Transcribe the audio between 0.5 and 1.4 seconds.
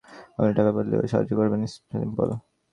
টাকার বদলে ওর সাহায্য